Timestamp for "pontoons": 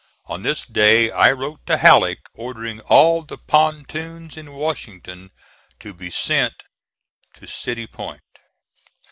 3.37-4.35